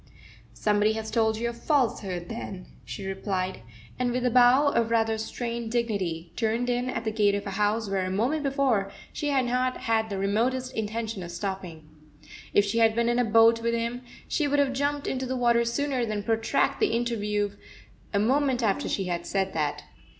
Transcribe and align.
"Somebody 0.55 0.93
has 0.93 1.11
told 1.11 1.37
you 1.37 1.47
a 1.47 1.53
falsehood, 1.53 2.27
then," 2.27 2.65
she 2.83 3.05
replied, 3.05 3.59
and, 3.99 4.11
with 4.11 4.25
a 4.25 4.31
bow 4.31 4.69
of 4.69 4.89
rather 4.89 5.19
strained 5.19 5.71
dignity 5.71 6.33
turned 6.35 6.71
in 6.71 6.89
at 6.89 7.03
the 7.03 7.11
gate 7.11 7.35
of 7.35 7.45
a 7.45 7.51
house 7.51 7.87
where 7.87 8.03
a 8.03 8.09
moment 8.09 8.41
before 8.41 8.91
she 9.13 9.27
had 9.27 9.45
not 9.45 9.81
had 9.81 10.09
the 10.09 10.17
remotest 10.17 10.73
intention 10.75 11.21
of 11.21 11.29
stopping. 11.29 11.87
If 12.51 12.65
she 12.65 12.79
had 12.79 12.95
been 12.95 13.09
in 13.09 13.19
a 13.19 13.23
boat 13.23 13.61
with 13.61 13.75
him, 13.75 14.01
she 14.27 14.47
would 14.47 14.57
have 14.57 14.73
jumped 14.73 15.05
into 15.05 15.27
the 15.27 15.37
water 15.37 15.63
sooner 15.63 16.03
than 16.03 16.23
protract 16.23 16.79
the 16.79 16.95
inter 16.97 17.15
view 17.17 17.51
a 18.11 18.17
moment 18.17 18.63
after 18.63 18.89
she 18.89 19.03
had 19.03 19.27
said 19.27 19.53
that. 19.53 19.83